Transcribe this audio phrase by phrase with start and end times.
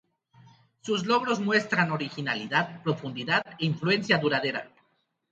[0.81, 4.73] Sus logros muestran originalidad, profundidad e influencia duradera.